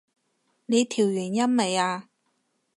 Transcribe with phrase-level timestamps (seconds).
[0.65, 2.09] 你調完音未啊？